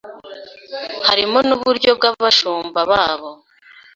harimo 1.07 1.37
nuburyo 1.47 1.89
bwabashumba 1.97 2.79
babo 2.91 3.29